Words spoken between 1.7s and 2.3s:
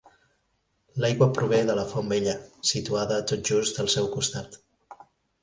la font